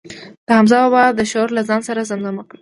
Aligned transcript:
د 0.45 0.49
حمزه 0.57 0.77
بابا 0.83 1.03
دا 1.17 1.23
شعر 1.31 1.49
له 1.57 1.61
ځان 1.69 1.81
سره 1.87 2.07
زمزمه 2.09 2.43
کړ. 2.49 2.57